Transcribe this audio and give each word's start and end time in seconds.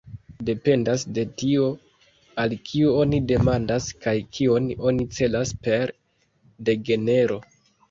Dependas 0.45 1.03
de 1.17 1.25
tio, 1.41 1.67
al 2.45 2.55
kiu 2.71 2.95
oni 3.03 3.21
demandas 3.33 3.91
kaj 4.07 4.15
kion 4.39 4.73
oni 4.91 5.09
celas 5.21 5.55
per 5.69 5.97
"degenero". 6.73 7.43